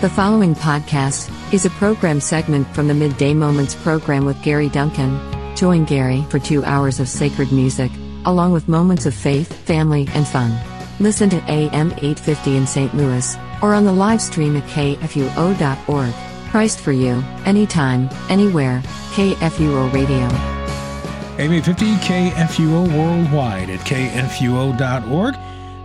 The 0.00 0.08
following 0.08 0.54
podcast 0.54 1.28
is 1.52 1.66
a 1.66 1.70
program 1.70 2.20
segment 2.20 2.72
from 2.72 2.86
the 2.86 2.94
Midday 2.94 3.34
Moments 3.34 3.74
program 3.74 4.24
with 4.24 4.40
Gary 4.44 4.68
Duncan. 4.68 5.18
Join 5.56 5.84
Gary 5.86 6.24
for 6.30 6.38
two 6.38 6.64
hours 6.64 7.00
of 7.00 7.08
sacred 7.08 7.50
music, 7.50 7.90
along 8.24 8.52
with 8.52 8.68
moments 8.68 9.06
of 9.06 9.14
faith, 9.14 9.52
family, 9.52 10.06
and 10.14 10.24
fun. 10.24 10.56
Listen 11.00 11.28
to 11.30 11.42
AM 11.50 11.90
850 11.94 12.56
in 12.56 12.64
St. 12.64 12.94
Louis, 12.94 13.36
or 13.60 13.74
on 13.74 13.84
the 13.84 13.92
live 13.92 14.22
stream 14.22 14.56
at 14.56 14.62
kfuo.org. 14.68 16.14
Christ 16.52 16.78
for 16.78 16.92
you, 16.92 17.20
anytime, 17.44 18.08
anywhere, 18.30 18.80
KFUO 19.14 19.92
Radio. 19.92 20.28
AM 21.38 21.52
850 21.52 21.94
KFUO 22.06 22.86
worldwide 22.96 23.68
at 23.68 23.80
kfuo.org. 23.80 25.34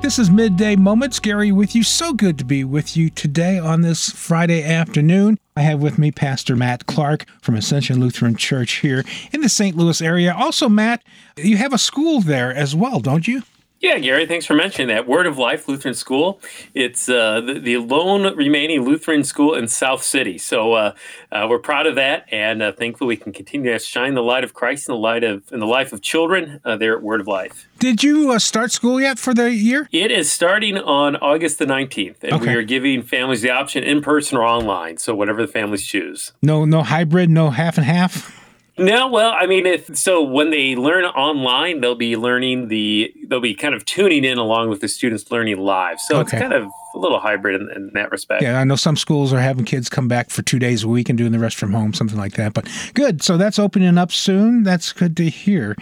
This 0.03 0.20
is 0.20 0.30
Midday 0.30 0.75
Moments. 0.75 1.17
Gary 1.17 1.53
with 1.53 1.73
you. 1.73 1.81
So 1.81 2.11
good 2.11 2.38
to 2.38 2.44
be 2.44 2.66
with 2.66 2.98
you 2.98 3.09
today 3.09 3.57
on 3.57 3.80
this 3.80 4.09
Friday 4.09 4.61
afternoon. 4.61 5.39
I 5.55 5.61
have 5.61 5.81
with 5.81 5.98
me 5.98 6.11
Pastor 6.11 6.57
Matt 6.57 6.88
Clark 6.88 7.25
from 7.41 7.55
Ascension 7.55 8.02
Lutheran 8.02 8.35
Church 8.35 8.80
here 8.80 9.05
in 9.31 9.39
the 9.39 9.47
St. 9.47 9.77
Louis 9.77 10.02
area. 10.02 10.35
Also, 10.38 10.67
Matt, 10.67 11.03
you 11.38 11.55
have 11.55 11.71
a 11.71 11.77
school 11.77 12.20
there 12.20 12.53
as 12.53 12.75
well, 12.75 12.99
don't 12.99 13.30
you? 13.30 13.44
Yeah, 13.83 13.99
Gary, 13.99 14.25
thanks 14.25 14.45
for 14.45 14.53
mentioning 14.53 14.87
that. 14.95 15.09
Word 15.09 15.27
of 15.27 15.37
Life 15.37 15.67
Lutheran 15.67 15.93
School. 15.93 16.39
It's 16.73 17.09
uh, 17.09 17.41
the, 17.41 17.59
the, 17.59 17.77
lone 17.79 18.33
remaining 18.33 18.85
Lutheran 18.85 19.25
school 19.25 19.53
in 19.55 19.67
South 19.67 20.03
City. 20.03 20.37
So 20.37 20.71
uh, 20.71 20.93
uh, 21.33 21.47
we're 21.49 21.59
proud 21.59 21.85
of 21.85 21.95
that, 21.95 22.25
and 22.31 22.61
uh, 22.61 22.71
thankfully 22.71 23.09
we 23.09 23.17
can 23.17 23.33
continue 23.33 23.73
to 23.73 23.79
shine 23.79 24.13
the 24.13 24.23
light 24.23 24.45
of 24.45 24.53
Christ 24.53 24.88
in 24.88 24.93
the 24.93 24.99
light 24.99 25.25
of 25.25 25.51
in 25.51 25.59
the 25.59 25.67
life 25.67 25.91
of 25.91 26.01
children 26.01 26.61
uh, 26.63 26.77
there 26.77 26.95
at 26.95 27.03
Word 27.03 27.19
of 27.19 27.27
Life. 27.27 27.67
Did 27.77 28.05
you 28.05 28.31
uh, 28.31 28.39
start 28.39 28.71
school 28.71 29.01
yet 29.01 29.19
for 29.19 29.33
the 29.33 29.53
year? 29.53 29.89
It 29.91 30.11
is 30.11 30.31
starting 30.31 30.77
on 30.77 31.17
August 31.17 31.59
the 31.59 31.65
19th, 31.65 32.23
and 32.23 32.31
okay. 32.36 32.52
we 32.52 32.53
are 32.55 32.63
giving 32.63 33.03
families 33.03 33.41
the 33.41 33.49
option 33.49 33.83
in 33.83 34.02
person 34.02 34.38
or 34.38 34.45
online. 34.45 34.95
So 34.95 35.13
whatever 35.13 35.45
the 35.45 35.52
families 35.52 35.86
choose. 35.86 36.31
No, 36.41 36.63
no 36.63 36.83
hybrid, 36.83 37.30
no 37.30 37.49
half 37.49 37.77
and 37.77 37.86
half. 37.86 38.42
No, 38.77 39.07
well, 39.07 39.31
I 39.31 39.45
mean, 39.45 39.67
if 39.67 39.95
so, 39.95 40.23
when 40.23 40.49
they 40.49 40.75
learn 40.75 41.05
online, 41.05 41.81
they'll 41.81 41.93
be 41.93 42.17
learning 42.17 42.69
the 42.69 43.13
they'll 43.27 43.39
be 43.39 43.53
kind 43.53 43.75
of 43.75 43.85
tuning 43.85 44.23
in 44.23 44.39
along 44.39 44.69
with 44.69 44.81
the 44.81 44.88
students 44.88 45.30
learning 45.30 45.59
live. 45.59 45.99
So 45.99 46.17
okay. 46.17 46.38
it's 46.38 46.41
kind 46.41 46.53
of 46.53 46.71
a 46.95 46.97
little 46.97 47.19
hybrid 47.19 47.61
in, 47.61 47.69
in, 47.69 47.91
that 47.93 48.09
respect. 48.09 48.41
Yeah, 48.41 48.59
I 48.59 48.63
know 48.63 48.75
some 48.75 48.97
schools 48.97 49.31
are 49.31 49.39
having 49.39 49.65
kids 49.65 49.89
come 49.89 50.07
back 50.07 50.31
for 50.31 50.41
two 50.41 50.57
days 50.57 50.83
a 50.83 50.88
week 50.88 51.07
and 51.07 51.17
doing 51.17 51.31
the 51.31 51.39
rest 51.39 51.57
from 51.57 51.71
home, 51.71 51.93
something 51.93 52.17
like 52.17 52.33
that. 52.33 52.53
But 52.53 52.67
good, 52.95 53.21
so 53.21 53.38
that's 53.38 53.59
opening 53.59 53.95
up 53.99 54.11
soon. 54.11 54.63
That's 54.63 54.91
good 54.91 55.15
to 55.17 55.30
hear 55.30 55.75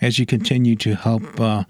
as 0.00 0.18
you 0.18 0.24
continue 0.24 0.76
to 0.76 0.94
help. 0.94 1.38
Uh, 1.38 1.64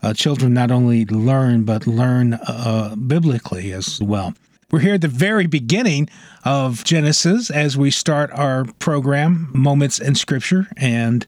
uh, 0.00 0.14
children 0.14 0.54
not 0.54 0.70
only 0.70 1.04
learn 1.06 1.64
but 1.64 1.84
learn 1.84 2.34
uh, 2.34 2.94
biblically 2.94 3.72
as 3.72 4.00
well. 4.00 4.32
We're 4.70 4.80
here 4.80 4.94
at 4.94 5.00
the 5.00 5.08
very 5.08 5.46
beginning 5.46 6.10
of 6.44 6.84
Genesis 6.84 7.48
as 7.48 7.78
we 7.78 7.90
start 7.90 8.30
our 8.32 8.66
program, 8.78 9.50
Moments 9.54 9.98
in 9.98 10.14
Scripture. 10.14 10.66
And 10.76 11.24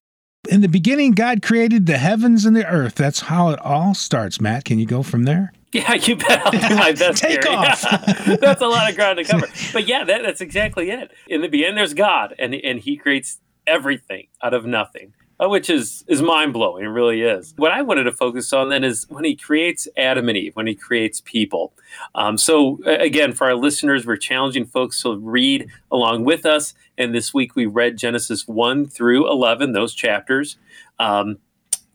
in 0.50 0.60
the 0.60 0.68
beginning, 0.68 1.12
God 1.12 1.40
created 1.40 1.86
the 1.86 1.96
heavens 1.96 2.44
and 2.44 2.54
the 2.54 2.66
earth. 2.66 2.96
That's 2.96 3.20
how 3.20 3.48
it 3.48 3.58
all 3.60 3.94
starts. 3.94 4.42
Matt, 4.42 4.66
can 4.66 4.78
you 4.78 4.84
go 4.84 5.02
from 5.02 5.22
there? 5.22 5.54
Yeah, 5.72 5.94
you 5.94 6.16
bet. 6.16 6.42
I'll 6.44 6.68
do 6.68 6.76
my 6.76 6.92
best. 6.92 7.22
Take 7.22 7.40
Gary. 7.40 7.56
off. 7.56 7.80
that's 8.40 8.60
a 8.60 8.66
lot 8.66 8.90
of 8.90 8.96
ground 8.96 9.16
to 9.16 9.24
cover. 9.24 9.46
But 9.72 9.88
yeah, 9.88 10.04
that, 10.04 10.20
that's 10.22 10.42
exactly 10.42 10.90
it. 10.90 11.10
In 11.26 11.40
the 11.40 11.48
beginning, 11.48 11.76
there's 11.76 11.94
God, 11.94 12.34
and 12.38 12.54
and 12.54 12.80
He 12.80 12.98
creates 12.98 13.38
everything 13.66 14.26
out 14.42 14.52
of 14.52 14.66
nothing. 14.66 15.14
Uh, 15.40 15.48
which 15.48 15.70
is 15.70 16.04
is 16.06 16.20
mind 16.20 16.52
blowing. 16.52 16.84
It 16.84 16.88
really 16.88 17.22
is. 17.22 17.54
What 17.56 17.72
I 17.72 17.80
wanted 17.80 18.04
to 18.04 18.12
focus 18.12 18.52
on 18.52 18.68
then 18.68 18.84
is 18.84 19.06
when 19.08 19.24
he 19.24 19.34
creates 19.34 19.88
Adam 19.96 20.28
and 20.28 20.36
Eve, 20.36 20.54
when 20.54 20.66
he 20.66 20.74
creates 20.74 21.22
people. 21.22 21.72
Um, 22.14 22.36
so 22.36 22.78
again, 22.84 23.32
for 23.32 23.46
our 23.46 23.54
listeners, 23.54 24.04
we're 24.04 24.18
challenging 24.18 24.66
folks 24.66 25.00
to 25.02 25.16
read 25.16 25.68
along 25.90 26.24
with 26.24 26.44
us. 26.44 26.74
And 26.98 27.14
this 27.14 27.32
week 27.32 27.56
we 27.56 27.64
read 27.64 27.96
Genesis 27.96 28.46
one 28.46 28.84
through 28.86 29.30
eleven, 29.30 29.72
those 29.72 29.94
chapters. 29.94 30.58
Um, 30.98 31.38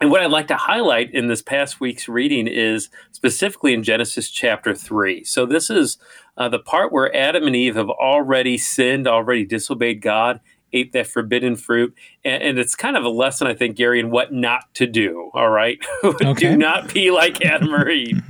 and 0.02 0.12
what 0.12 0.22
I'd 0.22 0.32
like 0.32 0.48
to 0.50 0.58
highlight 0.58 1.14
in 1.14 1.28
this 1.28 1.42
past 1.42 1.80
week's 1.80 2.10
reading 2.10 2.48
is 2.48 2.90
specifically 3.12 3.74
in 3.74 3.82
Genesis 3.82 4.30
chapter 4.30 4.76
3. 4.76 5.24
So, 5.24 5.46
this 5.46 5.70
is 5.70 5.98
uh, 6.36 6.50
the 6.50 6.60
part 6.60 6.92
where 6.92 7.16
Adam 7.16 7.48
and 7.48 7.56
Eve 7.56 7.76
have 7.76 7.90
already 7.90 8.58
sinned, 8.58 9.08
already 9.08 9.46
disobeyed 9.46 10.02
God, 10.02 10.42
ate 10.74 10.94
that 10.94 11.08
forbidden 11.08 11.56
fruit. 11.56 11.96
And, 12.24 12.44
and, 12.44 12.60
it's 12.60 12.76
kind 12.76 12.98
of 12.98 13.04
a 13.04 13.10
lesson, 13.10 13.48
I 13.48 13.54
think, 13.54 13.76
Gary, 13.76 14.00
in 14.00 14.12
what 14.12 14.34
not 14.34 14.74
to 14.76 14.88
do. 14.88 15.32
All 15.34 15.50
right. 15.50 15.80
Okay. 16.04 16.52
do 16.52 16.58
not 16.58 16.94
be 16.94 17.12
like 17.12 17.44
Adam 17.44 17.74
or 17.74 17.90
Eve. 17.90 18.22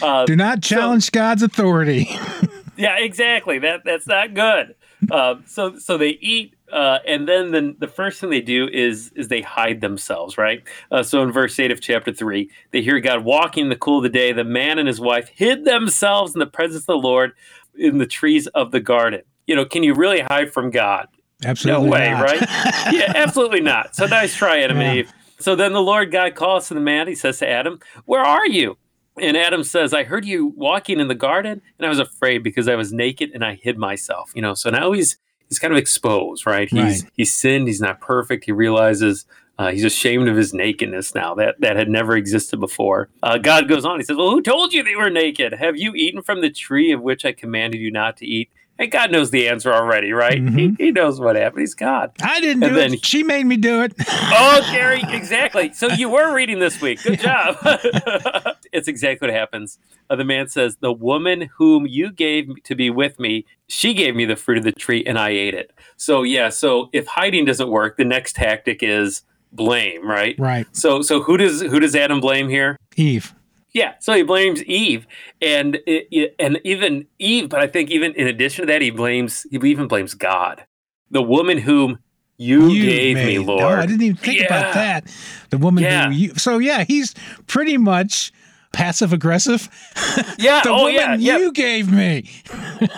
Uh, 0.00 0.24
do 0.24 0.34
not 0.36 0.62
challenge 0.62 1.04
so, 1.04 1.10
God's 1.12 1.42
authority. 1.42 2.08
yeah, 2.76 2.98
exactly. 2.98 3.58
That 3.58 3.82
that's 3.84 4.06
not 4.06 4.34
good. 4.34 4.74
Uh, 5.10 5.36
so 5.46 5.78
so 5.78 5.98
they 5.98 6.10
eat, 6.20 6.54
uh, 6.72 6.98
and 7.06 7.28
then 7.28 7.50
the, 7.50 7.74
the 7.78 7.88
first 7.88 8.20
thing 8.20 8.30
they 8.30 8.40
do 8.40 8.68
is 8.68 9.12
is 9.14 9.28
they 9.28 9.40
hide 9.40 9.80
themselves, 9.80 10.38
right? 10.38 10.62
Uh, 10.90 11.02
so 11.02 11.22
in 11.22 11.32
verse 11.32 11.58
eight 11.58 11.70
of 11.70 11.80
chapter 11.80 12.12
three, 12.12 12.50
they 12.70 12.82
hear 12.82 12.98
God 13.00 13.24
walking 13.24 13.64
in 13.64 13.68
the 13.68 13.76
cool 13.76 13.98
of 13.98 14.04
the 14.04 14.08
day. 14.08 14.32
The 14.32 14.44
man 14.44 14.78
and 14.78 14.88
his 14.88 15.00
wife 15.00 15.28
hid 15.28 15.64
themselves 15.64 16.34
in 16.34 16.38
the 16.38 16.46
presence 16.46 16.82
of 16.82 16.86
the 16.86 16.96
Lord 16.96 17.32
in 17.76 17.98
the 17.98 18.06
trees 18.06 18.46
of 18.48 18.70
the 18.70 18.80
garden. 18.80 19.22
You 19.46 19.56
know, 19.56 19.64
can 19.64 19.82
you 19.82 19.94
really 19.94 20.20
hide 20.20 20.52
from 20.52 20.70
God? 20.70 21.08
Absolutely. 21.44 21.86
No 21.86 21.92
way, 21.92 22.10
not. 22.10 22.22
right? 22.22 22.40
yeah, 22.92 23.12
absolutely 23.14 23.60
not. 23.60 23.94
So 23.94 24.06
nice 24.06 24.34
try, 24.34 24.60
Adam 24.60 24.78
yeah. 24.78 24.82
and 24.82 24.98
Eve. 24.98 25.12
So 25.38 25.56
then 25.56 25.72
the 25.72 25.82
Lord 25.82 26.12
God 26.12 26.34
calls 26.34 26.68
to 26.68 26.74
the 26.74 26.80
man. 26.80 27.08
He 27.08 27.14
says 27.14 27.38
to 27.38 27.48
Adam, 27.48 27.80
Where 28.04 28.22
are 28.22 28.46
you? 28.46 28.78
And 29.20 29.36
Adam 29.36 29.62
says, 29.64 29.92
I 29.92 30.04
heard 30.04 30.24
you 30.24 30.46
walking 30.56 30.98
in 30.98 31.08
the 31.08 31.14
garden, 31.14 31.60
and 31.78 31.86
I 31.86 31.88
was 31.88 31.98
afraid 31.98 32.42
because 32.42 32.66
I 32.66 32.76
was 32.76 32.92
naked 32.92 33.30
and 33.34 33.44
I 33.44 33.54
hid 33.54 33.76
myself. 33.76 34.32
You 34.34 34.42
know, 34.42 34.54
so 34.54 34.70
now 34.70 34.92
he's 34.92 35.18
he's 35.48 35.58
kind 35.58 35.72
of 35.72 35.78
exposed, 35.78 36.46
right? 36.46 36.68
He's 36.70 37.02
right. 37.02 37.10
he's 37.14 37.34
sinned, 37.34 37.66
he's 37.66 37.80
not 37.80 38.00
perfect. 38.00 38.44
He 38.44 38.52
realizes 38.52 39.26
uh, 39.58 39.70
he's 39.70 39.84
ashamed 39.84 40.28
of 40.28 40.36
his 40.36 40.54
nakedness 40.54 41.14
now 41.14 41.34
that 41.34 41.60
that 41.60 41.76
had 41.76 41.88
never 41.88 42.16
existed 42.16 42.58
before. 42.58 43.10
Uh, 43.22 43.36
God 43.36 43.68
goes 43.68 43.84
on. 43.84 43.98
He 43.98 44.04
says, 44.04 44.16
"Well, 44.16 44.30
who 44.30 44.40
told 44.40 44.72
you 44.72 44.82
they 44.82 44.96
were 44.96 45.10
naked? 45.10 45.52
Have 45.54 45.76
you 45.76 45.92
eaten 45.94 46.22
from 46.22 46.40
the 46.40 46.50
tree 46.50 46.90
of 46.92 47.02
which 47.02 47.24
I 47.24 47.32
commanded 47.32 47.80
you 47.80 47.90
not 47.90 48.16
to 48.18 48.26
eat?" 48.26 48.50
And 48.78 48.90
God 48.90 49.12
knows 49.12 49.30
the 49.30 49.48
answer 49.48 49.72
already, 49.72 50.12
right? 50.12 50.40
Mm-hmm. 50.40 50.56
He, 50.56 50.74
he 50.78 50.90
knows 50.90 51.20
what 51.20 51.36
happened. 51.36 51.60
He's 51.60 51.74
God. 51.74 52.12
I 52.22 52.40
didn't 52.40 52.62
and 52.64 52.72
do 52.72 52.78
then, 52.78 52.94
it. 52.94 53.04
She 53.04 53.22
made 53.22 53.44
me 53.44 53.56
do 53.56 53.82
it. 53.82 53.92
oh, 54.08 54.68
Gary, 54.72 55.02
exactly. 55.08 55.72
So 55.72 55.88
you 55.88 56.08
were 56.08 56.34
reading 56.34 56.58
this 56.58 56.80
week. 56.80 57.02
Good 57.02 57.20
job. 57.20 57.56
it's 58.72 58.88
exactly 58.88 59.28
what 59.28 59.34
happens. 59.34 59.78
Uh, 60.08 60.16
the 60.16 60.24
man 60.24 60.48
says, 60.48 60.76
The 60.76 60.92
woman 60.92 61.50
whom 61.58 61.86
you 61.86 62.10
gave 62.10 62.62
to 62.64 62.74
be 62.74 62.90
with 62.90 63.20
me, 63.20 63.44
she 63.68 63.94
gave 63.94 64.16
me 64.16 64.24
the 64.24 64.36
fruit 64.36 64.58
of 64.58 64.64
the 64.64 64.72
tree 64.72 65.04
and 65.04 65.18
I 65.18 65.30
ate 65.30 65.54
it. 65.54 65.72
So, 65.96 66.22
yeah. 66.22 66.48
So 66.48 66.88
if 66.92 67.06
hiding 67.06 67.44
doesn't 67.44 67.68
work, 67.68 67.98
the 67.98 68.04
next 68.04 68.36
tactic 68.36 68.82
is 68.82 69.22
blame, 69.52 70.08
right? 70.08 70.34
Right. 70.38 70.66
So, 70.74 71.02
so 71.02 71.22
who 71.22 71.36
does 71.36 71.60
who 71.60 71.78
does 71.78 71.94
Adam 71.94 72.20
blame 72.20 72.48
here? 72.48 72.76
Eve. 72.96 73.34
Yeah, 73.74 73.94
so 74.00 74.12
he 74.12 74.22
blames 74.22 74.62
Eve, 74.64 75.06
and 75.40 75.78
it, 75.86 76.34
and 76.38 76.60
even 76.62 77.06
Eve, 77.18 77.48
but 77.48 77.60
I 77.60 77.66
think 77.66 77.90
even 77.90 78.12
in 78.14 78.26
addition 78.26 78.66
to 78.66 78.72
that, 78.72 78.82
he 78.82 78.90
blames 78.90 79.46
he 79.50 79.56
even 79.62 79.88
blames 79.88 80.12
God, 80.12 80.66
the 81.10 81.22
woman 81.22 81.56
whom 81.56 81.98
you, 82.36 82.68
you 82.68 82.82
gave 82.84 83.16
made. 83.16 83.26
me, 83.26 83.38
Lord. 83.38 83.78
I 83.78 83.86
didn't 83.86 84.02
even 84.02 84.16
think 84.16 84.40
yeah. 84.40 84.46
about 84.46 84.74
that. 84.74 85.16
The 85.50 85.58
woman 85.58 85.84
yeah. 85.84 86.08
who 86.08 86.14
you. 86.14 86.34
So 86.34 86.58
yeah, 86.58 86.84
he's 86.84 87.14
pretty 87.46 87.78
much 87.78 88.32
passive 88.72 89.12
aggressive. 89.12 89.68
Yeah. 90.38 90.62
the 90.62 90.70
oh, 90.70 90.84
woman 90.84 91.20
yeah, 91.20 91.38
you 91.38 91.52
gave 91.52 91.90
me. 91.90 92.28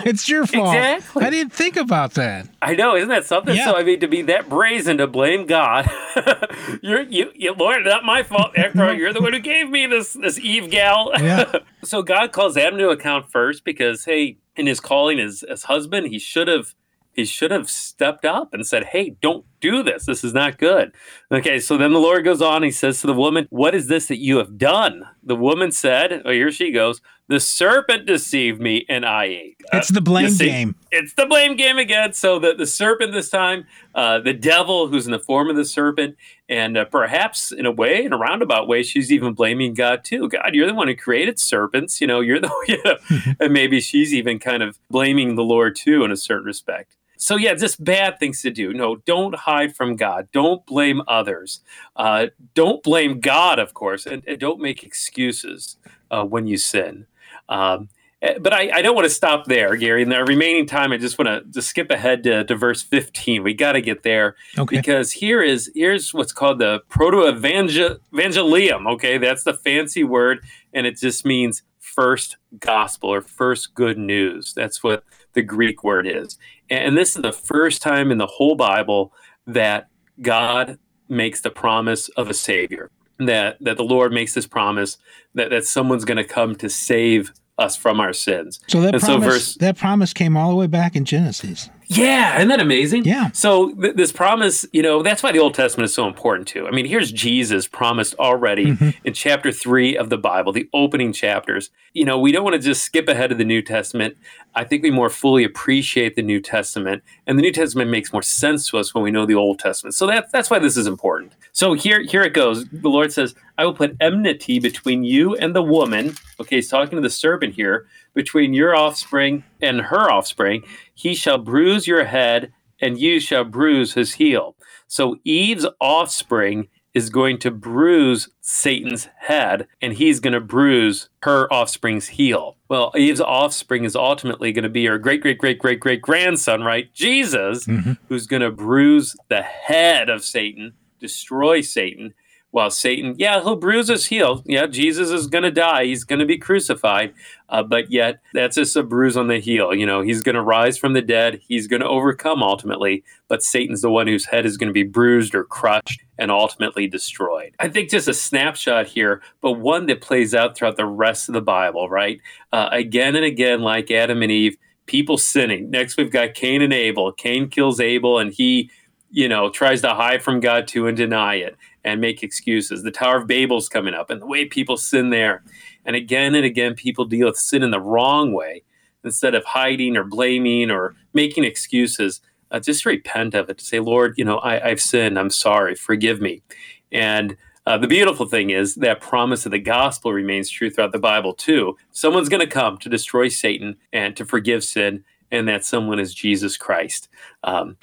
it's 0.04 0.28
your 0.28 0.46
fault. 0.46 0.74
Exactly. 0.74 1.24
I 1.24 1.30
didn't 1.30 1.52
think 1.52 1.76
about 1.76 2.14
that. 2.14 2.48
I 2.62 2.74
know, 2.74 2.96
isn't 2.96 3.08
that 3.08 3.26
something? 3.26 3.54
Yeah. 3.54 3.66
So 3.66 3.76
I 3.76 3.82
mean, 3.82 4.00
to 4.00 4.08
be 4.08 4.22
that 4.22 4.48
brazen 4.48 4.98
to 4.98 5.06
blame 5.06 5.46
God, 5.46 5.88
you're 6.82 7.02
you, 7.02 7.30
you, 7.34 7.52
Lord, 7.52 7.84
not 7.84 8.04
my 8.04 8.22
fault. 8.22 8.56
After 8.56 8.84
all, 8.84 8.94
you're 8.94 9.12
the 9.12 9.20
one 9.20 9.32
who 9.32 9.40
gave 9.40 9.68
me 9.68 9.86
this 9.86 10.14
this 10.14 10.38
Eve 10.38 10.70
gal. 10.70 11.12
Yeah. 11.18 11.52
so 11.82 12.02
God 12.02 12.32
calls 12.32 12.56
Adam 12.56 12.78
to 12.78 12.88
account 12.88 13.30
first 13.30 13.64
because 13.64 14.04
hey, 14.04 14.38
in 14.56 14.66
his 14.66 14.80
calling 14.80 15.20
as 15.20 15.42
as 15.42 15.64
husband, 15.64 16.08
he 16.08 16.18
should 16.18 16.48
have 16.48 16.74
he 17.14 17.24
should 17.24 17.50
have 17.50 17.70
stepped 17.70 18.24
up 18.24 18.52
and 18.52 18.66
said, 18.66 18.84
Hey, 18.84 19.16
don't 19.22 19.44
do 19.60 19.82
this. 19.82 20.06
This 20.06 20.24
is 20.24 20.34
not 20.34 20.58
good. 20.58 20.92
Okay, 21.32 21.58
so 21.58 21.76
then 21.76 21.92
the 21.92 22.00
Lord 22.00 22.24
goes 22.24 22.42
on. 22.42 22.62
He 22.62 22.70
says 22.70 23.00
to 23.00 23.06
the 23.06 23.14
woman, 23.14 23.46
What 23.50 23.74
is 23.74 23.86
this 23.86 24.06
that 24.06 24.18
you 24.18 24.38
have 24.38 24.58
done? 24.58 25.04
The 25.22 25.36
woman 25.36 25.72
said, 25.72 26.22
Oh, 26.24 26.30
here 26.30 26.50
she 26.50 26.70
goes. 26.70 27.00
The 27.26 27.40
serpent 27.40 28.04
deceived 28.04 28.60
me 28.60 28.84
and 28.86 29.06
I 29.06 29.24
ate. 29.24 29.56
It's 29.72 29.88
the 29.88 30.02
blame 30.02 30.28
see, 30.28 30.44
game. 30.44 30.74
It's 30.92 31.14
the 31.14 31.24
blame 31.24 31.56
game 31.56 31.78
again. 31.78 32.12
So 32.12 32.38
the, 32.38 32.54
the 32.54 32.66
serpent 32.66 33.12
this 33.12 33.30
time, 33.30 33.64
uh, 33.94 34.18
the 34.18 34.34
devil 34.34 34.88
who's 34.88 35.06
in 35.06 35.12
the 35.12 35.18
form 35.18 35.48
of 35.48 35.56
the 35.56 35.64
serpent, 35.64 36.16
and 36.50 36.76
uh, 36.76 36.84
perhaps 36.84 37.50
in 37.50 37.64
a 37.64 37.70
way, 37.70 38.04
in 38.04 38.12
a 38.12 38.18
roundabout 38.18 38.68
way, 38.68 38.82
she's 38.82 39.10
even 39.10 39.32
blaming 39.32 39.72
God 39.72 40.04
too. 40.04 40.28
God, 40.28 40.50
you're 40.52 40.66
the 40.66 40.74
one 40.74 40.88
who 40.88 40.96
created 40.96 41.38
serpents. 41.38 41.98
You 41.98 42.06
know, 42.06 42.20
you're 42.20 42.40
the, 42.40 42.52
you 42.68 42.82
know, 42.84 42.96
and 43.40 43.54
maybe 43.54 43.80
she's 43.80 44.12
even 44.12 44.38
kind 44.38 44.62
of 44.62 44.78
blaming 44.90 45.34
the 45.34 45.44
Lord 45.44 45.76
too 45.76 46.04
in 46.04 46.12
a 46.12 46.18
certain 46.18 46.44
respect. 46.44 46.94
So 47.16 47.36
yeah, 47.36 47.54
just 47.54 47.82
bad 47.82 48.18
things 48.18 48.42
to 48.42 48.50
do. 48.50 48.72
No, 48.72 48.96
don't 48.96 49.34
hide 49.34 49.74
from 49.76 49.96
God. 49.96 50.28
Don't 50.32 50.64
blame 50.66 51.02
others. 51.08 51.60
Uh, 51.96 52.26
don't 52.54 52.82
blame 52.82 53.20
God, 53.20 53.58
of 53.58 53.74
course, 53.74 54.06
and, 54.06 54.22
and 54.26 54.38
don't 54.38 54.60
make 54.60 54.82
excuses 54.82 55.76
uh, 56.10 56.24
when 56.24 56.46
you 56.46 56.56
sin. 56.58 57.06
Um, 57.48 57.88
Uh, 58.22 58.38
but 58.40 58.54
I, 58.54 58.70
I 58.78 58.80
don't 58.82 58.94
want 58.94 59.04
to 59.04 59.14
stop 59.14 59.44
there, 59.44 59.76
Gary. 59.76 60.00
In 60.02 60.08
the 60.08 60.24
remaining 60.24 60.64
time, 60.66 60.92
I 60.92 60.96
just 60.96 61.18
want 61.18 61.28
to 61.28 61.42
just 61.52 61.68
skip 61.68 61.90
ahead 61.90 62.22
to, 62.22 62.42
to 62.44 62.54
verse 62.56 62.80
15. 62.82 63.42
We 63.42 63.52
got 63.52 63.72
to 63.72 63.82
get 63.82 64.02
there 64.02 64.36
Okay. 64.56 64.76
because 64.76 65.12
here 65.12 65.42
is 65.42 65.70
here's 65.74 66.14
what's 66.14 66.32
called 66.32 66.58
the 66.58 66.80
proto 66.88 67.18
evangelium. 67.30 68.86
Okay, 68.94 69.18
that's 69.18 69.44
the 69.44 69.52
fancy 69.54 70.04
word, 70.04 70.44
and 70.72 70.86
it 70.86 70.96
just 70.98 71.24
means 71.24 71.62
first 71.80 72.38
gospel 72.60 73.10
or 73.12 73.20
first 73.20 73.74
good 73.74 73.98
news. 73.98 74.52
That's 74.54 74.82
what 74.82 75.04
the 75.34 75.42
Greek 75.42 75.84
word 75.84 76.06
is. 76.06 76.38
And 76.70 76.96
this 76.96 77.14
is 77.16 77.22
the 77.22 77.32
first 77.32 77.82
time 77.82 78.10
in 78.10 78.18
the 78.18 78.26
whole 78.26 78.54
Bible 78.54 79.12
that 79.46 79.88
God 80.20 80.78
makes 81.08 81.40
the 81.40 81.50
promise 81.50 82.08
of 82.10 82.30
a 82.30 82.34
savior. 82.34 82.90
That 83.18 83.58
that 83.60 83.76
the 83.76 83.84
Lord 83.84 84.12
makes 84.12 84.34
this 84.34 84.46
promise 84.46 84.98
that, 85.34 85.50
that 85.50 85.64
someone's 85.64 86.04
going 86.04 86.16
to 86.16 86.24
come 86.24 86.56
to 86.56 86.68
save 86.68 87.32
us 87.58 87.76
from 87.76 88.00
our 88.00 88.12
sins. 88.12 88.60
So 88.66 88.80
that 88.80 88.94
And 88.94 89.02
so 89.02 89.18
verse- 89.18 89.54
that 89.56 89.76
promise 89.76 90.12
came 90.12 90.36
all 90.36 90.50
the 90.50 90.56
way 90.56 90.66
back 90.66 90.96
in 90.96 91.04
Genesis. 91.04 91.70
Yeah, 91.86 92.36
isn't 92.36 92.48
that 92.48 92.60
amazing? 92.60 93.04
Yeah. 93.04 93.30
So 93.32 93.72
th- 93.74 93.94
this 93.94 94.12
promise, 94.12 94.64
you 94.72 94.82
know, 94.82 95.02
that's 95.02 95.22
why 95.22 95.32
the 95.32 95.38
Old 95.38 95.54
Testament 95.54 95.84
is 95.84 95.94
so 95.94 96.06
important 96.06 96.48
too. 96.48 96.66
I 96.66 96.70
mean, 96.70 96.86
here's 96.86 97.12
Jesus 97.12 97.66
promised 97.68 98.14
already 98.18 98.64
Mm-hmm. 98.66 98.90
in 99.04 99.12
chapter 99.12 99.52
three 99.52 99.96
of 99.96 100.10
the 100.10 100.16
Bible, 100.18 100.52
the 100.52 100.68
opening 100.72 101.12
chapters. 101.12 101.70
You 101.92 102.04
know, 102.04 102.18
we 102.18 102.32
don't 102.32 102.42
want 102.44 102.54
to 102.54 102.60
just 102.60 102.82
skip 102.82 103.08
ahead 103.08 103.30
of 103.32 103.38
the 103.38 103.44
New 103.44 103.62
Testament. 103.62 104.16
I 104.54 104.64
think 104.64 104.82
we 104.82 104.90
more 104.90 105.10
fully 105.10 105.44
appreciate 105.44 106.14
the 106.16 106.22
New 106.22 106.40
Testament, 106.40 107.02
and 107.26 107.38
the 107.38 107.42
New 107.42 107.52
Testament 107.52 107.90
makes 107.90 108.12
more 108.12 108.22
sense 108.22 108.68
to 108.70 108.78
us 108.78 108.94
when 108.94 109.04
we 109.04 109.10
know 109.10 109.26
the 109.26 109.34
Old 109.34 109.58
Testament. 109.58 109.94
So 109.94 110.06
that's 110.06 110.30
that's 110.32 110.50
why 110.50 110.58
this 110.58 110.76
is 110.76 110.86
important. 110.86 111.32
So 111.52 111.74
here 111.74 112.02
here 112.02 112.22
it 112.22 112.32
goes. 112.34 112.64
The 112.70 112.88
Lord 112.88 113.12
says, 113.12 113.34
"I 113.58 113.64
will 113.64 113.74
put 113.74 113.96
enmity 114.00 114.58
between 114.58 115.04
you 115.04 115.34
and 115.36 115.54
the 115.54 115.62
woman." 115.62 116.14
Okay, 116.40 116.56
he's 116.56 116.68
talking 116.68 116.96
to 116.96 117.02
the 117.02 117.10
serpent 117.10 117.54
here. 117.54 117.86
Between 118.14 118.54
your 118.54 118.74
offspring 118.74 119.44
and 119.60 119.80
her 119.80 120.10
offspring, 120.10 120.62
he 120.94 121.14
shall 121.14 121.38
bruise 121.38 121.86
your 121.86 122.04
head, 122.04 122.52
and 122.80 122.98
you 122.98 123.20
shall 123.20 123.44
bruise 123.44 123.94
his 123.94 124.14
heel. 124.14 124.56
So 124.86 125.16
Eve's 125.24 125.66
offspring 125.80 126.68
is 126.94 127.10
going 127.10 127.38
to 127.38 127.50
bruise 127.50 128.28
Satan's 128.40 129.08
head, 129.18 129.66
and 129.82 129.94
he's 129.94 130.20
going 130.20 130.32
to 130.32 130.40
bruise 130.40 131.08
her 131.24 131.52
offspring's 131.52 132.06
heel. 132.06 132.56
Well, 132.68 132.92
Eve's 132.96 133.20
offspring 133.20 133.82
is 133.82 133.96
ultimately 133.96 134.52
going 134.52 134.62
to 134.62 134.68
be 134.68 134.86
her 134.86 134.96
great, 134.98 135.20
great, 135.20 135.38
great, 135.38 135.58
great, 135.58 135.80
great 135.80 136.00
grandson, 136.00 136.62
right? 136.62 136.92
Jesus, 136.94 137.66
mm-hmm. 137.66 137.94
who's 138.08 138.28
going 138.28 138.42
to 138.42 138.52
bruise 138.52 139.16
the 139.28 139.42
head 139.42 140.08
of 140.08 140.22
Satan, 140.22 140.74
destroy 141.00 141.60
Satan. 141.60 142.14
While 142.54 142.70
Satan, 142.70 143.16
yeah, 143.18 143.42
he'll 143.42 143.56
bruise 143.56 143.88
his 143.88 144.06
heel. 144.06 144.40
Yeah, 144.46 144.66
Jesus 144.66 145.10
is 145.10 145.26
going 145.26 145.42
to 145.42 145.50
die. 145.50 145.86
He's 145.86 146.04
going 146.04 146.20
to 146.20 146.24
be 146.24 146.38
crucified. 146.38 147.12
Uh, 147.48 147.64
but 147.64 147.90
yet, 147.90 148.20
that's 148.32 148.54
just 148.54 148.76
a 148.76 148.84
bruise 148.84 149.16
on 149.16 149.26
the 149.26 149.40
heel. 149.40 149.74
You 149.74 149.84
know, 149.84 150.02
he's 150.02 150.22
going 150.22 150.36
to 150.36 150.40
rise 150.40 150.78
from 150.78 150.92
the 150.92 151.02
dead. 151.02 151.40
He's 151.48 151.66
going 151.66 151.82
to 151.82 151.88
overcome 151.88 152.44
ultimately. 152.44 153.02
But 153.26 153.42
Satan's 153.42 153.82
the 153.82 153.90
one 153.90 154.06
whose 154.06 154.24
head 154.24 154.46
is 154.46 154.56
going 154.56 154.68
to 154.68 154.72
be 154.72 154.84
bruised 154.84 155.34
or 155.34 155.42
crushed 155.42 156.04
and 156.16 156.30
ultimately 156.30 156.86
destroyed. 156.86 157.56
I 157.58 157.68
think 157.68 157.90
just 157.90 158.06
a 158.06 158.14
snapshot 158.14 158.86
here, 158.86 159.20
but 159.40 159.54
one 159.54 159.86
that 159.86 160.00
plays 160.00 160.32
out 160.32 160.56
throughout 160.56 160.76
the 160.76 160.86
rest 160.86 161.28
of 161.28 161.32
the 161.32 161.42
Bible, 161.42 161.88
right? 161.88 162.20
Uh, 162.52 162.68
again 162.70 163.16
and 163.16 163.24
again, 163.24 163.62
like 163.62 163.90
Adam 163.90 164.22
and 164.22 164.30
Eve, 164.30 164.56
people 164.86 165.18
sinning. 165.18 165.70
Next, 165.70 165.96
we've 165.96 166.12
got 166.12 166.34
Cain 166.34 166.62
and 166.62 166.72
Abel. 166.72 167.10
Cain 167.10 167.48
kills 167.48 167.80
Abel, 167.80 168.20
and 168.20 168.32
he, 168.32 168.70
you 169.14 169.28
know, 169.28 169.48
tries 169.48 169.80
to 169.80 169.94
hide 169.94 170.24
from 170.24 170.40
God 170.40 170.66
too 170.66 170.88
and 170.88 170.96
deny 170.96 171.36
it 171.36 171.56
and 171.84 172.00
make 172.00 172.24
excuses. 172.24 172.82
The 172.82 172.90
Tower 172.90 173.18
of 173.18 173.28
Babel's 173.28 173.68
coming 173.68 173.94
up, 173.94 174.10
and 174.10 174.20
the 174.20 174.26
way 174.26 174.44
people 174.44 174.76
sin 174.76 175.10
there. 175.10 175.44
And 175.84 175.94
again 175.94 176.34
and 176.34 176.44
again, 176.44 176.74
people 176.74 177.04
deal 177.04 177.28
with 177.28 177.36
sin 177.36 177.62
in 177.62 177.70
the 177.70 177.80
wrong 177.80 178.32
way. 178.32 178.64
Instead 179.04 179.36
of 179.36 179.44
hiding 179.44 179.96
or 179.96 180.02
blaming 180.02 180.68
or 180.68 180.96
making 181.12 181.44
excuses, 181.44 182.22
uh, 182.50 182.58
just 182.58 182.84
repent 182.84 183.34
of 183.34 183.48
it. 183.48 183.58
To 183.58 183.64
say, 183.64 183.78
Lord, 183.78 184.14
you 184.16 184.24
know, 184.24 184.38
I, 184.38 184.70
I've 184.70 184.80
sinned. 184.80 185.16
I'm 185.16 185.30
sorry. 185.30 185.76
Forgive 185.76 186.20
me. 186.20 186.42
And 186.90 187.36
uh, 187.66 187.78
the 187.78 187.86
beautiful 187.86 188.26
thing 188.26 188.50
is 188.50 188.74
that 188.76 189.00
promise 189.00 189.46
of 189.46 189.52
the 189.52 189.58
gospel 189.60 190.12
remains 190.12 190.50
true 190.50 190.70
throughout 190.70 190.92
the 190.92 190.98
Bible, 190.98 191.34
too. 191.34 191.76
Someone's 191.92 192.28
going 192.28 192.40
to 192.40 192.52
come 192.60 192.78
to 192.78 192.88
destroy 192.88 193.28
Satan 193.28 193.76
and 193.92 194.16
to 194.16 194.24
forgive 194.24 194.64
sin, 194.64 195.04
and 195.30 195.46
that 195.46 195.64
someone 195.64 196.00
is 196.00 196.14
Jesus 196.14 196.56
Christ. 196.56 197.08
Um, 197.44 197.76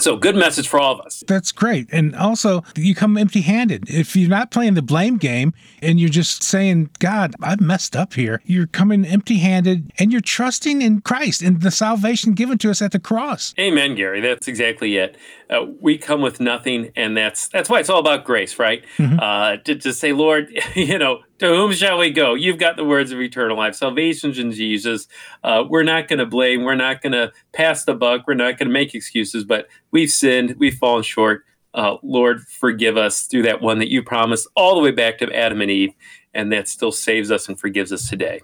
so, 0.00 0.16
good 0.16 0.36
message 0.36 0.68
for 0.68 0.78
all 0.78 0.94
of 0.94 1.04
us. 1.04 1.24
That's 1.26 1.50
great. 1.50 1.88
And 1.90 2.14
also, 2.14 2.62
you 2.76 2.94
come 2.94 3.16
empty 3.16 3.40
handed. 3.40 3.90
If 3.90 4.14
you're 4.14 4.30
not 4.30 4.52
playing 4.52 4.74
the 4.74 4.82
blame 4.82 5.16
game 5.16 5.52
and 5.82 5.98
you're 5.98 6.08
just 6.08 6.44
saying, 6.44 6.90
God, 7.00 7.34
I've 7.42 7.60
messed 7.60 7.96
up 7.96 8.14
here, 8.14 8.40
you're 8.44 8.68
coming 8.68 9.04
empty 9.04 9.38
handed 9.38 9.92
and 9.98 10.12
you're 10.12 10.20
trusting 10.20 10.82
in 10.82 11.00
Christ 11.00 11.42
and 11.42 11.62
the 11.62 11.72
salvation 11.72 12.34
given 12.34 12.58
to 12.58 12.70
us 12.70 12.80
at 12.80 12.92
the 12.92 13.00
cross. 13.00 13.54
Amen, 13.58 13.96
Gary. 13.96 14.20
That's 14.20 14.46
exactly 14.46 14.96
it. 14.98 15.16
Uh, 15.50 15.66
we 15.80 15.98
come 15.98 16.20
with 16.20 16.40
nothing, 16.40 16.92
and 16.94 17.16
that's 17.16 17.48
that's 17.48 17.70
why 17.70 17.80
it's 17.80 17.88
all 17.88 18.00
about 18.00 18.24
grace, 18.24 18.58
right? 18.58 18.84
Uh, 18.98 19.56
to, 19.58 19.74
to 19.76 19.92
say, 19.92 20.12
Lord, 20.12 20.52
you 20.76 20.98
know, 20.98 21.22
to 21.38 21.46
whom 21.48 21.72
shall 21.72 21.98
we 21.98 22.10
go? 22.10 22.34
You've 22.34 22.58
got 22.58 22.76
the 22.76 22.84
words 22.84 23.12
of 23.12 23.20
eternal 23.20 23.56
life. 23.56 23.74
Salvation's 23.74 24.38
in 24.38 24.52
Jesus. 24.52 25.08
Uh, 25.42 25.64
we're 25.68 25.82
not 25.82 26.08
going 26.08 26.18
to 26.18 26.26
blame. 26.26 26.64
We're 26.64 26.74
not 26.74 27.02
going 27.02 27.12
to 27.12 27.32
pass 27.52 27.84
the 27.84 27.94
buck. 27.94 28.26
We're 28.26 28.34
not 28.34 28.58
going 28.58 28.68
to 28.68 28.72
make 28.72 28.94
excuses. 28.94 29.44
But 29.44 29.68
we've 29.90 30.10
sinned. 30.10 30.56
We've 30.58 30.76
fallen 30.76 31.02
short. 31.02 31.44
Uh, 31.74 31.96
Lord, 32.02 32.40
forgive 32.42 32.96
us 32.96 33.22
through 33.22 33.42
that 33.42 33.60
one 33.60 33.78
that 33.78 33.90
you 33.90 34.02
promised 34.02 34.48
all 34.56 34.74
the 34.74 34.80
way 34.80 34.90
back 34.90 35.18
to 35.18 35.32
Adam 35.32 35.60
and 35.60 35.70
Eve, 35.70 35.92
and 36.34 36.50
that 36.52 36.66
still 36.66 36.92
saves 36.92 37.30
us 37.30 37.48
and 37.48 37.58
forgives 37.58 37.92
us 37.92 38.08
today. 38.08 38.40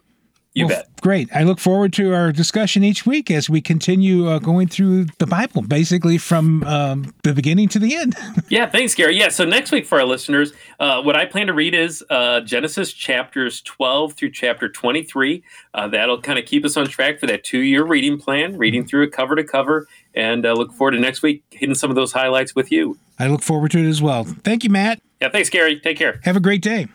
You 0.54 0.66
Well, 0.66 0.76
bet. 0.76 0.88
Great. 1.00 1.28
I 1.34 1.42
look 1.42 1.58
forward 1.58 1.92
to 1.94 2.14
our 2.14 2.30
discussion 2.30 2.84
each 2.84 3.04
week 3.04 3.28
as 3.28 3.50
we 3.50 3.60
continue 3.60 4.28
uh, 4.28 4.38
going 4.38 4.68
through 4.68 5.06
the 5.18 5.26
Bible, 5.26 5.62
basically 5.62 6.16
from 6.16 6.62
um, 6.62 7.12
the 7.24 7.34
beginning 7.34 7.68
to 7.70 7.78
the 7.78 7.94
end. 7.96 8.16
Yeah, 8.48 8.68
thanks, 8.68 8.94
Gary. 8.94 9.18
Yeah, 9.18 9.30
so 9.30 9.44
next 9.44 9.72
week 9.72 9.84
for 9.86 9.98
our 9.98 10.04
listeners, 10.04 10.52
uh, 10.78 11.02
what 11.02 11.16
I 11.16 11.24
plan 11.24 11.46
to 11.48 11.52
read 11.52 11.74
is 11.74 12.04
uh, 12.10 12.40
Genesis 12.40 12.92
chapters 12.92 13.62
12 13.62 14.12
through 14.12 14.30
chapter 14.30 14.68
23. 14.68 15.42
Uh, 15.72 15.88
that'll 15.88 16.20
kind 16.20 16.38
of 16.38 16.44
keep 16.44 16.64
us 16.64 16.76
on 16.76 16.86
track 16.86 17.18
for 17.18 17.26
that 17.26 17.42
two 17.42 17.60
year 17.60 17.84
reading 17.84 18.18
plan, 18.18 18.56
reading 18.56 18.86
through 18.86 19.04
it 19.04 19.12
cover 19.12 19.34
to 19.34 19.42
cover, 19.42 19.88
and 20.14 20.46
uh, 20.46 20.52
look 20.52 20.72
forward 20.72 20.92
to 20.92 21.00
next 21.00 21.22
week 21.22 21.42
hitting 21.50 21.74
some 21.74 21.90
of 21.90 21.96
those 21.96 22.12
highlights 22.12 22.54
with 22.54 22.70
you. 22.70 22.96
I 23.18 23.28
look 23.28 23.42
forward 23.42 23.72
to 23.72 23.78
it 23.78 23.88
as 23.88 24.00
well. 24.00 24.24
Thank 24.24 24.62
you, 24.62 24.70
Matt. 24.70 25.00
Yeah, 25.20 25.30
thanks, 25.30 25.48
Gary. 25.48 25.80
Take 25.80 25.96
care. 25.96 26.20
Have 26.24 26.36
a 26.36 26.40
great 26.40 26.62
day. 26.62 26.86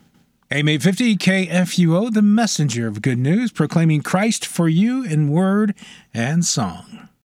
AM 0.52 0.68
850 0.68 1.18
KFUO, 1.18 2.12
the 2.12 2.24
messenger 2.24 2.88
of 2.88 3.04
good 3.04 3.20
news, 3.20 3.52
proclaiming 3.52 4.02
Christ 4.02 4.48
for 4.48 4.68
you 4.68 5.04
in 5.04 5.30
word 5.30 5.76
and 6.12 6.44
song. 6.44 7.09